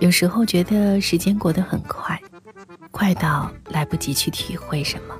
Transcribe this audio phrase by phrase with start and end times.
[0.00, 2.18] 有时候觉得时间过得很快，
[2.90, 5.14] 快到来不及去体会什么；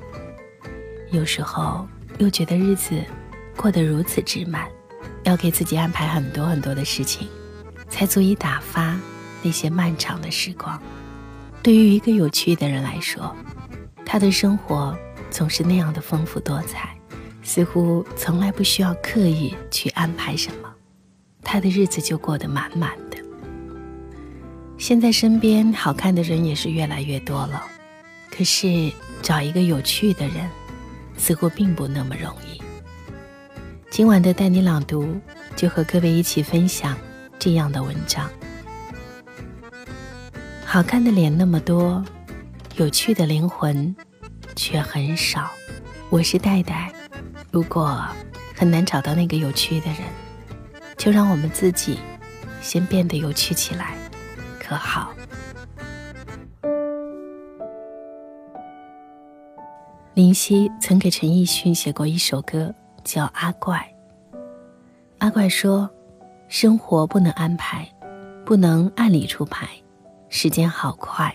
[1.11, 1.87] 有时候
[2.19, 3.03] 又觉得日子
[3.57, 4.67] 过得如此之慢，
[5.25, 7.29] 要给自己安排很多很多的事情，
[7.91, 8.99] 才足以打发
[9.43, 10.81] 那些漫长的时光。
[11.63, 13.35] 对于一个有趣的人来说，
[14.07, 14.97] 他的生活
[15.31, 16.96] 总是那样的丰富多彩。
[17.47, 20.69] 似乎从来不需要刻意去安排什么，
[21.45, 23.17] 他的日子就过得满满的。
[24.77, 27.63] 现在身边好看的人也是越来越多了，
[28.31, 28.93] 可是
[29.23, 30.51] 找一个有趣的人，
[31.17, 32.61] 似乎并不那么容易。
[33.91, 35.17] 今晚的带你朗读，
[35.55, 36.99] 就和各位一起分享
[37.39, 38.29] 这样的文章：
[40.65, 42.05] 好看的脸那么多，
[42.75, 43.95] 有趣的灵魂
[44.57, 45.49] 却很少。
[46.11, 46.93] 我是戴戴。
[47.51, 48.07] 如果
[48.55, 50.01] 很难找到那个有趣的人，
[50.97, 51.99] 就让我们自己
[52.61, 53.95] 先变得有趣起来，
[54.61, 55.13] 可好？
[60.15, 63.79] 林夕曾给陈奕迅写过一首歌，叫《阿怪》。
[65.19, 65.91] 阿怪说
[66.49, 67.87] ：“生活不能安排，
[68.45, 69.69] 不能按理出牌，
[70.31, 71.35] 时间好快，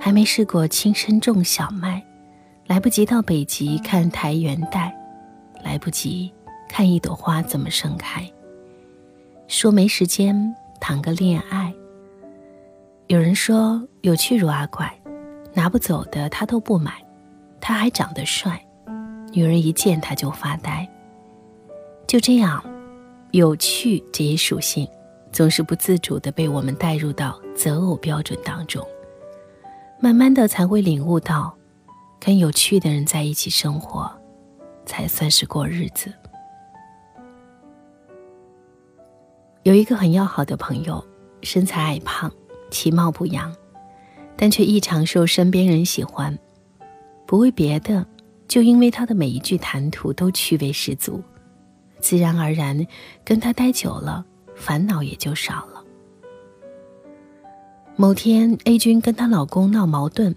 [0.00, 2.04] 还没试过亲身种小麦，
[2.66, 4.92] 来不及到北极看台原带。”
[5.68, 6.32] 来不及
[6.66, 8.26] 看一朵花怎么盛开。
[9.48, 10.34] 说没时间
[10.80, 11.70] 谈个恋爱。
[13.08, 14.90] 有人说有趣如阿怪，
[15.52, 16.92] 拿不走的他都不买。
[17.60, 18.58] 他还长得帅，
[19.30, 20.88] 女人一见他就发呆。
[22.06, 22.64] 就这样，
[23.32, 24.88] 有趣这一属性，
[25.30, 28.82] 总是不自主的被我们带入到择偶标准当中。
[30.00, 31.54] 慢慢的才会领悟到，
[32.18, 34.10] 跟有趣的人在一起生活。
[34.88, 36.10] 才算是过日子。
[39.64, 41.04] 有一个很要好的朋友，
[41.42, 42.32] 身材矮胖，
[42.70, 43.54] 其貌不扬，
[44.34, 46.36] 但却异常受身边人喜欢。
[47.26, 48.06] 不为别的，
[48.48, 51.22] 就因为他的每一句谈吐都趣味十足，
[52.00, 52.86] 自然而然
[53.22, 54.24] 跟他待久了，
[54.56, 55.84] 烦恼也就少了。
[57.94, 60.34] 某天，A 君跟她老公闹矛盾，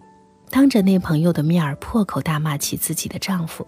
[0.50, 3.66] 当着那朋友的面儿破口大骂起自己的丈夫。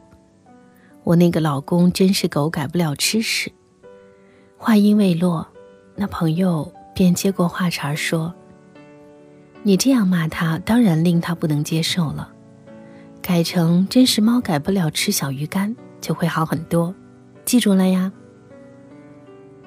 [1.03, 3.51] 我那个老公真是狗改不了吃屎。
[4.57, 5.45] 话音未落，
[5.95, 8.33] 那朋友便接过话茬说
[9.63, 12.31] ：“你这样骂他，当然令他不能接受了。
[13.21, 16.93] 改成真是猫改不了吃小鱼干，就会好很多。
[17.43, 18.11] 记住了呀。”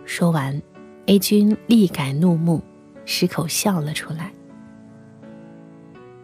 [0.06, 0.62] 说完
[1.06, 2.62] ，A 君立改怒目，
[3.04, 4.32] 失口笑了出来。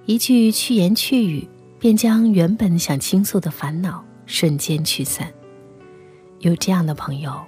[0.06, 1.46] 一句去言去语，
[1.78, 4.02] 便将原本想倾诉的烦恼。
[4.32, 5.30] 瞬间驱散。
[6.38, 7.38] 有这样的朋友，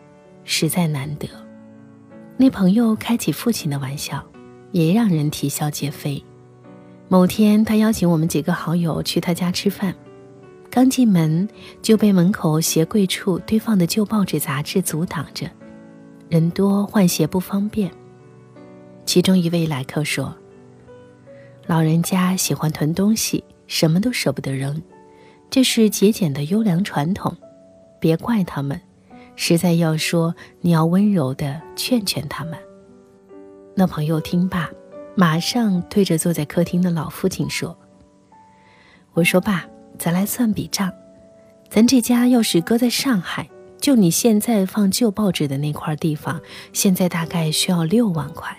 [0.45, 1.27] 实在难得。
[2.37, 4.23] 那朋友开起父亲的玩笑，
[4.71, 6.23] 也让人啼笑皆非。
[7.09, 9.95] 某天，他邀请我们几个好友去他家吃饭，
[10.71, 11.49] 刚进门
[11.81, 15.51] 就被门口鞋柜处堆放的旧报纸杂志阻挡着，
[16.29, 17.91] 人多换鞋不方便。
[19.07, 20.37] 其中一位来客说
[21.67, 24.81] ：“老人家喜欢囤东西，什么都舍不得扔。”
[25.55, 27.37] 这是节俭的优良传统，
[28.01, 28.81] 别怪他们。
[29.37, 32.59] 实在要说，你要温柔的劝劝他们。
[33.77, 34.69] 那朋友听罢，
[35.15, 37.79] 马上对着坐在客厅的老父亲说
[39.15, 39.65] ：“我说爸，
[39.97, 40.93] 咱来算笔账。
[41.71, 43.49] 咱这家要是搁在上海，
[43.79, 48.59] 就你现在放旧报纸的那块地方，现在大概需要六万块。”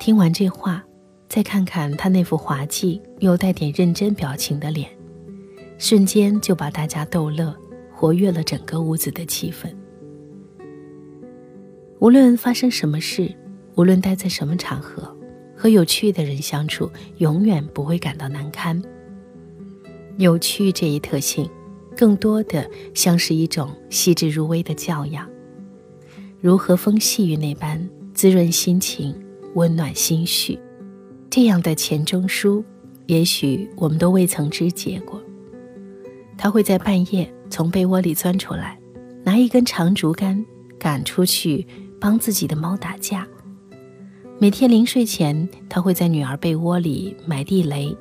[0.00, 0.82] 听完这话，
[1.28, 4.88] 再看看他那副滑稽又带点认真表情的脸。
[5.82, 7.52] 瞬间就把大家逗乐，
[7.92, 9.68] 活跃了整个屋子的气氛。
[11.98, 13.34] 无论发生什么事，
[13.74, 15.12] 无论待在什么场合，
[15.56, 18.80] 和有趣的人相处，永远不会感到难堪。
[20.18, 21.50] 有趣这一特性，
[21.96, 22.64] 更多的
[22.94, 25.28] 像是一种细致入微的教养，
[26.40, 27.84] 如和风细雨那般
[28.14, 29.12] 滋润心情，
[29.54, 30.56] 温暖心绪。
[31.28, 32.64] 这样的钱钟书，
[33.06, 35.20] 也许我们都未曾知解过。
[36.42, 38.76] 他会在半夜从被窝里钻出来，
[39.22, 40.44] 拿一根长竹竿
[40.76, 41.64] 赶出去
[42.00, 43.24] 帮自己的猫打架。
[44.40, 47.96] 每天临睡前，他会在女儿被窝里埋地雷，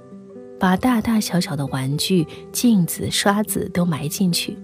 [0.60, 4.58] 把大大小小的玩具、镜子、刷子都埋进去，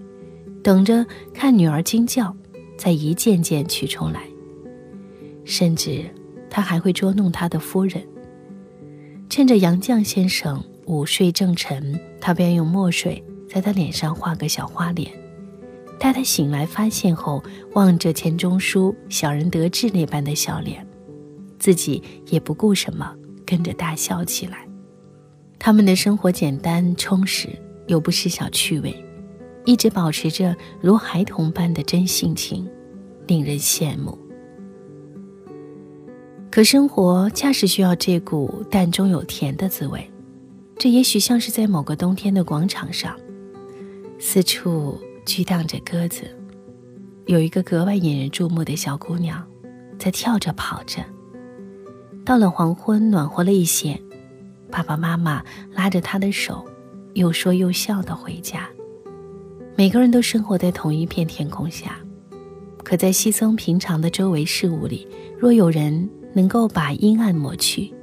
[0.60, 2.34] 等着看女儿惊叫，
[2.76, 4.22] 再一件件取出来。
[5.44, 6.04] 甚至，
[6.50, 8.02] 他还会捉弄他的夫人，
[9.30, 13.22] 趁着杨绛先生午睡正沉，他便用墨水。
[13.48, 15.10] 在他脸上画个小花脸，
[15.98, 17.42] 待他醒来发现后，
[17.74, 20.86] 望着钱钟书小人得志那般的笑脸，
[21.58, 23.14] 自己也不顾什么，
[23.46, 24.66] 跟着大笑起来。
[25.58, 27.48] 他们的生活简单充实，
[27.88, 28.94] 又不失小趣味，
[29.64, 32.68] 一直保持着如孩童般的真性情，
[33.26, 34.16] 令人羡慕。
[36.50, 40.08] 可生活恰是需要这股淡中有甜的滋味，
[40.78, 43.14] 这也许像是在某个冬天的广场上，
[44.20, 46.24] 四处居荡着鸽子，
[47.26, 49.46] 有一个格外引人注目的小姑娘，
[49.96, 51.04] 在跳着跑着。
[52.24, 53.98] 到了黄昏，暖和了一些。
[54.70, 55.42] 爸爸妈妈
[55.72, 56.66] 拉着他的手，
[57.14, 58.68] 又说又笑的回家。
[59.76, 61.96] 每个人都生活在同一片天空下，
[62.82, 65.06] 可在稀松平常的周围事物里，
[65.38, 67.94] 若有人能够把阴暗抹去，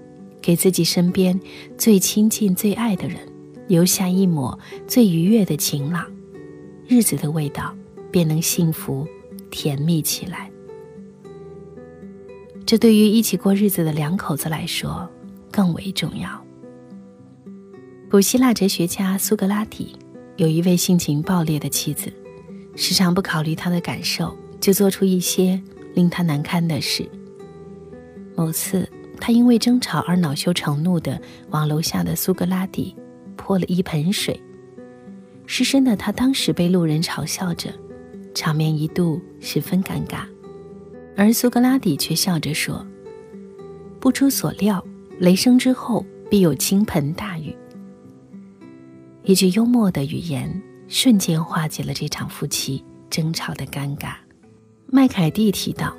[0.42, 1.38] 给自己身边
[1.78, 3.20] 最亲近、最爱的人
[3.68, 4.58] 留下一抹
[4.88, 6.06] 最愉悦的晴朗，
[6.88, 7.76] 日子的味道
[8.12, 9.08] 便能幸福、
[9.50, 10.50] 甜蜜起来。
[12.66, 15.08] 这对于一起过日子的两口子来说
[15.52, 16.44] 更为重要。
[18.10, 19.96] 古希腊哲学家苏格拉底
[20.38, 22.12] 有一位性情暴烈的妻子，
[22.76, 25.62] 时常不考虑他的感受，就做出一些
[25.94, 27.08] 令他难堪的事。
[28.36, 28.90] 某次，
[29.20, 31.20] 他因为争吵而恼羞成怒的
[31.50, 32.96] 往楼下的苏格拉底
[33.46, 34.42] 泼了一盆水，
[35.46, 37.72] 失身的他当时被路人嘲笑着，
[38.34, 40.22] 场面一度十分尴尬，
[41.16, 42.84] 而苏格拉底却笑着说
[44.02, 44.84] ：“不出所料，
[45.20, 47.56] 雷声之后必有倾盆大雨。”
[49.22, 54.16] 一句幽默的语言，瞬间化解了这场夫妻争吵的尴尬。
[54.88, 55.96] 麦凯蒂提到，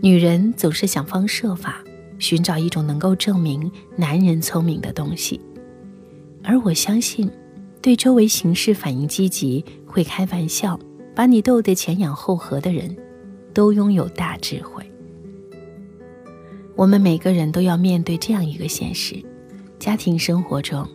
[0.00, 1.82] 女人总是想方设法
[2.20, 5.40] 寻找一种能够证明男人聪明的东西，
[6.48, 7.28] 而我相信，
[7.82, 10.78] 对周围形势反应积极、会开玩笑、
[11.12, 12.96] 把你逗得前仰后合的人，
[13.52, 14.88] 都拥有大智慧。
[16.76, 19.16] 我们每个人都要面对这样一个现实：
[19.80, 20.86] 家庭生活中。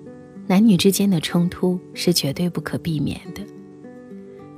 [0.47, 3.41] 男女之间的冲突是绝对不可避免的，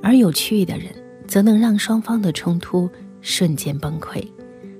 [0.02, 0.88] 而有趣的人
[1.28, 2.90] 则能让双方的冲突
[3.22, 4.24] 瞬间崩溃，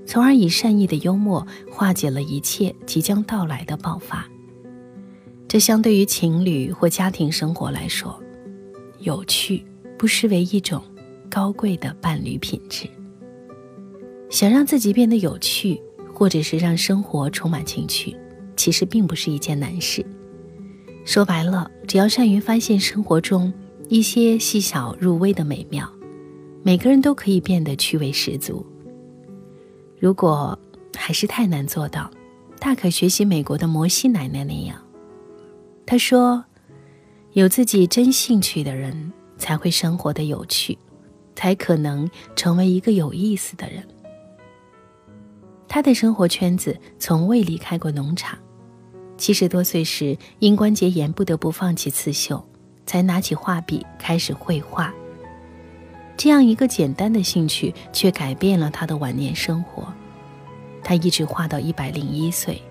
[0.08, 4.28] 从而以善意的幽默化解了一切即将到来的爆发。
[5.54, 8.20] 这相对于情侣或家庭生活来说，
[9.02, 9.64] 有趣
[10.00, 10.82] 不失为一种
[11.30, 12.90] 高贵的伴侣品质。
[14.32, 15.80] 想让自己变得有趣，
[16.12, 18.18] 或者是让生活充满情趣，
[18.58, 20.04] 其实并不是一件难事。
[21.06, 23.54] 说白了，只要善于发现生活中
[23.90, 25.88] 一些细小入微的美妙，
[26.64, 28.66] 每个人都可以变得趣味十足。
[30.00, 30.58] 如果
[30.98, 32.10] 还是太难做到，
[32.60, 34.83] 大可学习美国的摩西奶奶那样。
[35.86, 36.44] 他说
[37.34, 40.78] ：“有自己真兴趣的人，才会生活的有趣，
[41.36, 43.88] 才可能成为一个有意思的人。”
[45.68, 48.38] 他的生活圈子从未离开过农场。
[49.18, 52.44] 七十多岁时，因关节炎不得不放弃刺绣，
[52.86, 54.94] 才拿起画笔开始绘画。
[56.16, 59.92] 这样一个简单的兴趣，却改变了他的晚年生活。
[60.84, 62.62] 他一直画到一百零一岁，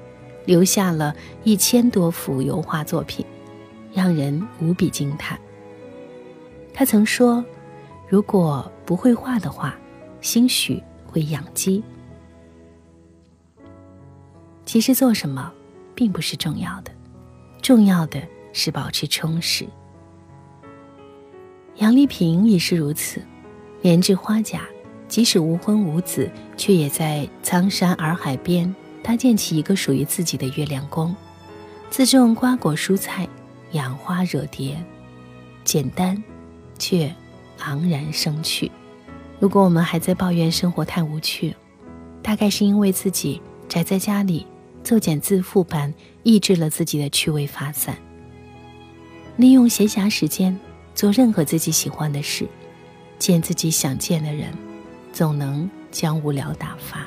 [0.44, 3.24] 留下了一千多幅油画作品，
[3.92, 5.38] 让人无比惊叹。
[6.74, 7.44] 他曾说
[8.08, 9.76] ：“如果不会画的话，
[10.20, 11.82] 兴许会养鸡。”
[14.64, 15.52] 其实做什么？
[15.94, 16.90] 并不是重要的，
[17.61, 18.22] 重要的
[18.54, 19.66] 是保持充实。
[21.76, 23.20] 杨丽萍也是如此，
[23.82, 24.62] 连制花甲，
[25.06, 31.14] 即使无婚无子，却也在苍山洱海边搭建起一个属于自己的月亮宫，
[31.90, 33.28] 自种瓜果蔬菜，
[33.73, 34.82] 养花惹蝶，
[35.64, 36.23] 简单，
[36.78, 37.12] 却
[37.59, 38.71] 昂然生趣。
[39.40, 41.54] 如果我们还在抱怨生活太无趣，
[42.23, 44.47] 大概是因为自己宅在家里。
[44.85, 45.94] 作茧自缚般
[46.25, 47.97] 抑制了自己的趣味发散。
[49.37, 50.59] 利用闲暇时间
[50.92, 52.49] 做任何自己喜欢的事，
[53.16, 54.52] 见自己想见的人，
[55.12, 57.06] 总能将无聊打发。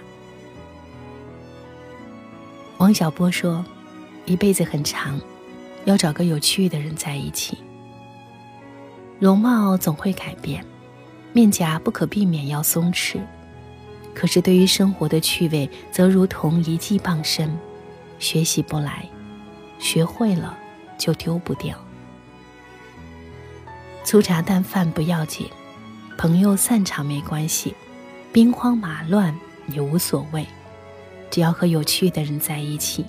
[2.77, 3.63] 王小波说
[4.25, 5.19] ：“一辈子很长，
[5.85, 7.57] 要找个有趣的人在一起。
[9.19, 10.63] 容貌总会改变，
[11.31, 13.19] 面颊不可避免要松弛。”
[14.13, 17.57] 可是，对于生活的趣味，则如同一记傍身，
[18.17, 19.07] 学习不来，
[19.77, 20.57] 学会了
[20.97, 21.77] 就丢不掉。
[24.05, 25.49] 粗茶淡饭不要紧，
[26.17, 27.75] 朋友散场没关系，
[28.31, 30.45] 兵荒马乱也无所谓，
[31.35, 33.03] 只要和有趣的人在一起。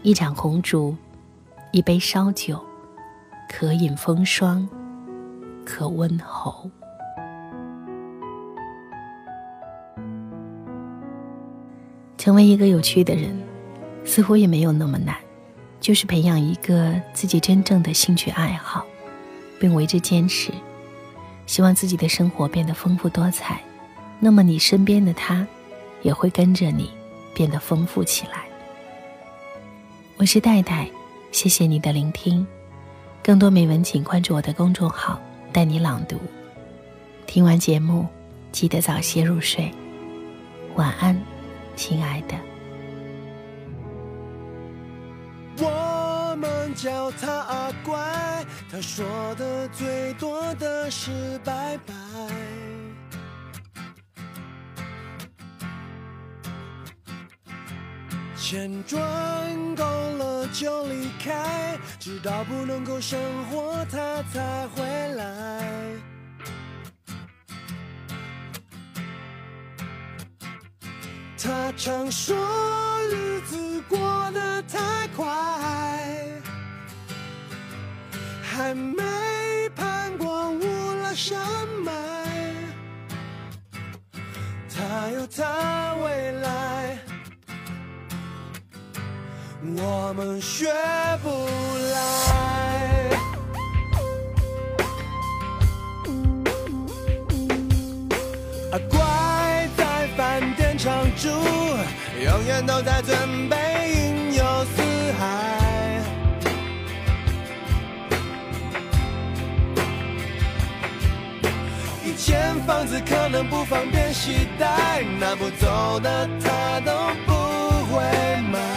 [0.00, 0.96] 一盏红烛
[1.70, 2.58] 一杯烧酒
[3.46, 4.66] 可饮风霜
[5.62, 6.70] 可温喉。
[12.16, 13.38] 成为一个有趣的人
[14.02, 15.14] 似乎也没有那么难
[15.78, 18.86] 就是培养一个自己真正的兴趣爱好
[19.60, 20.50] 并为之坚持。
[21.44, 23.60] 希望自己的生活变得丰富多彩
[24.20, 25.46] 那么你身边的他
[26.00, 26.95] 也会跟着你
[27.36, 28.46] 变得丰富起来。
[30.16, 30.88] 我是戴戴，
[31.32, 32.46] 谢谢你的聆听。
[33.22, 35.20] 更多美文，请关注我的公众号
[35.52, 36.16] “带你朗读”。
[37.28, 38.06] 听完节目，
[38.52, 39.70] 记得早些入睡，
[40.76, 41.14] 晚安，
[41.76, 42.34] 亲爱的。
[45.58, 51.92] 我们叫他阿乖，他说的最多的是拜拜。
[58.48, 58.96] 钱赚
[59.74, 63.18] 够了就离开，直到不能够生
[63.50, 64.84] 活他才回
[65.14, 65.64] 来。
[71.36, 72.36] 他常说
[73.10, 73.98] 日子过
[74.30, 75.26] 得太快，
[78.44, 79.02] 还没
[79.74, 80.62] 攀过乌
[81.02, 81.36] 拉山
[81.84, 81.92] 脉。
[84.72, 86.96] 他有他未来，
[89.74, 90.66] 我们学
[91.22, 91.30] 不
[91.92, 91.96] 来。
[98.72, 103.56] 啊，乖在饭店常住，永远都在准备
[103.92, 104.44] 云游
[104.76, 104.82] 四
[105.18, 105.22] 海。
[112.04, 116.92] 以前房子可能不方便携带，拿不走的他都
[117.26, 117.32] 不
[117.92, 118.02] 会
[118.52, 118.75] 买。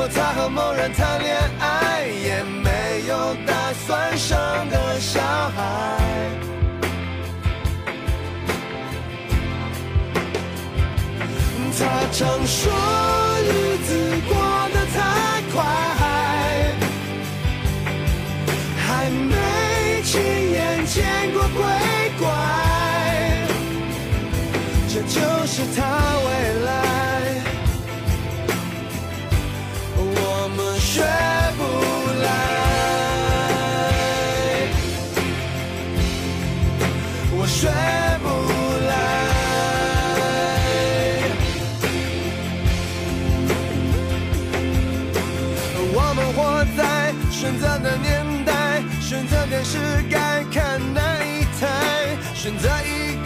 [0.00, 3.52] 过他和某人谈恋爱，也没有打
[3.86, 4.38] 算生
[4.70, 5.60] 个小孩。
[11.78, 12.72] 他常说
[13.42, 13.90] 日子
[14.26, 14.34] 过
[14.72, 14.98] 得太
[15.52, 15.62] 快，
[18.78, 20.18] 还没亲
[20.50, 21.62] 眼见过鬼
[22.18, 22.26] 怪，
[24.88, 25.12] 这就
[25.46, 25.78] 是他
[26.24, 26.28] 未
[26.64, 26.70] 来，
[37.60, 37.68] 学
[38.22, 38.26] 不
[38.88, 38.90] 来。
[45.92, 49.76] 我们活在选择的年代，选择电视
[50.10, 53.19] 该看哪一台，选择一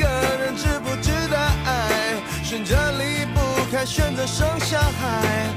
[3.85, 5.49] 选择生小孩。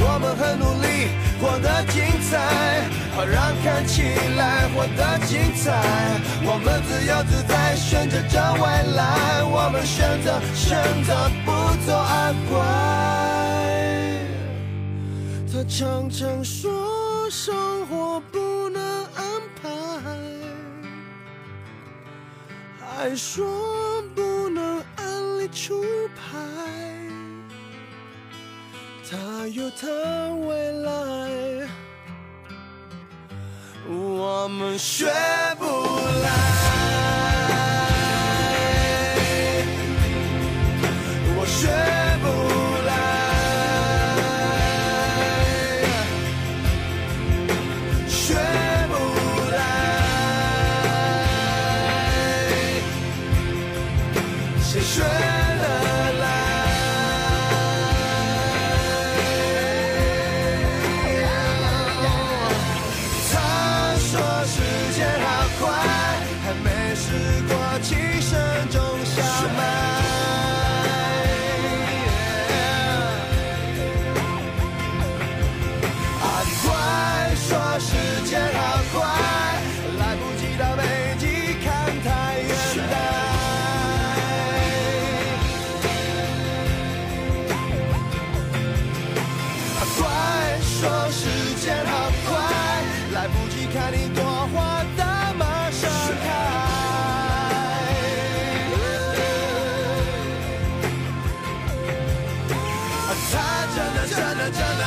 [0.00, 1.08] 我们很努力，
[1.40, 4.02] 活得精彩，好让看起
[4.36, 5.80] 来活得精彩。
[6.44, 8.60] 我们自由自在，选择着未
[8.96, 11.52] 来，我们选择选择不
[11.86, 12.56] 做阿怪。
[15.50, 18.82] 他常常说生活不能
[19.14, 19.68] 安排，
[22.80, 25.82] 还说不能按理出
[26.14, 26.87] 牌。
[29.10, 29.86] 他有他
[30.46, 30.90] 未来，
[33.88, 35.06] 我们学
[35.58, 36.47] 不来，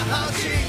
[0.10, 0.61] 好奇